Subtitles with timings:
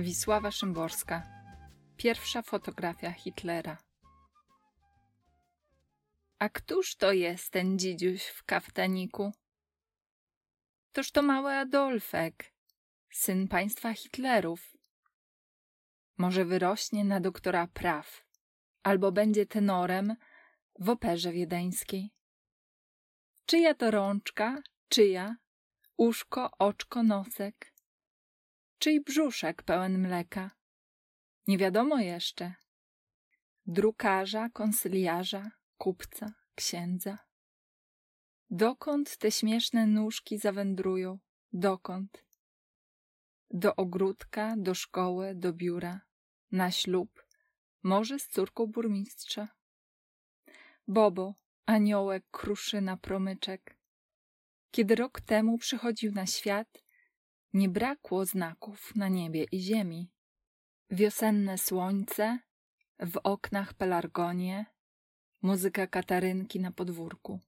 [0.00, 1.26] Wisława Szymborska.
[1.96, 3.78] Pierwsza fotografia Hitlera.
[6.38, 9.32] A któż to jest ten dzidziuś w kaftaniku?
[10.92, 12.52] Toż to mały Adolfek,
[13.10, 14.76] syn państwa Hitlerów.
[16.18, 18.26] Może wyrośnie na doktora praw,
[18.82, 20.16] albo będzie tenorem
[20.78, 22.10] w operze wiedeńskiej.
[23.46, 25.36] Czyja to rączka, czyja,
[25.96, 27.69] uszko, oczko, nosek,
[28.80, 30.50] czyj brzuszek pełen mleka.
[31.46, 32.54] Nie wiadomo jeszcze.
[33.66, 37.18] Drukarza, konsyliarza, kupca, księdza.
[38.50, 41.18] Dokąd te śmieszne nóżki zawędrują?
[41.52, 42.24] Dokąd?
[43.50, 46.00] Do ogródka, do szkoły, do biura,
[46.52, 47.26] na ślub,
[47.82, 49.48] może z córką burmistrza.
[50.88, 51.34] Bobo,
[51.66, 53.76] aniołek, kruszyna, promyczek.
[54.70, 56.82] Kiedy rok temu przychodził na świat,
[57.52, 60.10] nie brakło znaków na niebie i ziemi.
[60.90, 62.38] Wiosenne słońce,
[62.98, 64.66] w oknach pelargonie,
[65.42, 67.40] muzyka katarynki na podwórku,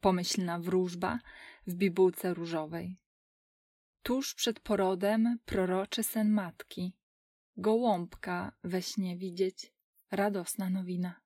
[0.00, 1.18] pomyślna wróżba
[1.66, 2.96] w bibułce różowej.
[4.02, 6.92] Tuż przed porodem proroczy sen matki,
[7.56, 9.72] gołąbka we śnie widzieć,
[10.10, 11.20] radosna nowina.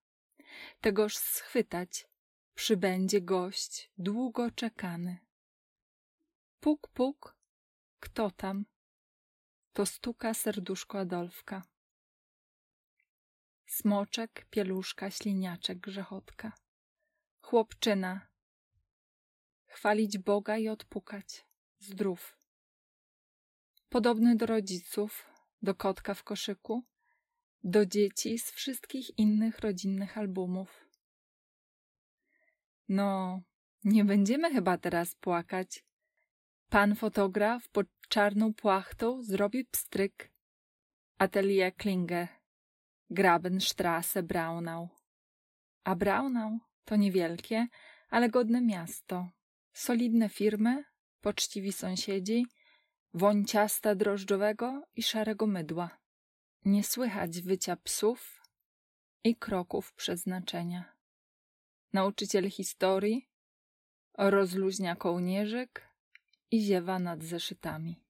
[0.81, 2.09] Tegoż schwytać
[2.55, 5.19] przybędzie gość długo czekany.
[6.61, 7.37] Puk, puk,
[8.03, 8.65] kto tam?
[9.73, 11.63] To stuka serduszko Adolfka.
[13.67, 16.53] Smoczek, pieluszka, śliniaczek, grzechotka.
[17.41, 18.29] Chłopczyna.
[19.67, 21.47] Chwalić Boga i odpukać.
[21.79, 22.39] Zdrów.
[23.89, 25.27] Podobny do rodziców,
[25.63, 26.85] do kotka w koszyku,
[27.65, 30.89] do dzieci z wszystkich innych rodzinnych albumów.
[32.89, 33.41] No,
[33.85, 35.85] nie będziemy chyba teraz płakać.
[36.73, 40.33] Pan fotograf pod czarną płachtą zrobi pstryk.
[41.19, 42.29] Atelier Klinger,
[43.11, 44.89] Grabenstrasse, Braunau.
[45.85, 47.67] A Braunau to niewielkie,
[48.11, 49.29] ale godne miasto.
[49.73, 50.85] Solidne firmy,
[51.21, 52.47] poczciwi sąsiedzi,
[53.15, 55.99] woń ciasta drożdżowego i szarego mydła.
[56.65, 58.43] Nie słychać wycia psów
[59.25, 60.93] i kroków przeznaczenia.
[61.93, 63.29] Nauczyciel historii
[64.19, 65.92] rozluźnia kołnierzyk
[66.53, 68.02] i ziewa nad zeszytami.